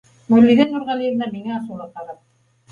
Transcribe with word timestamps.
—Мәүлиҙә 0.35 0.65
Нурғәлиевна 0.71 1.29
миңә 1.37 1.55
асыулы 1.61 1.89
ҡарап. 1.95 2.21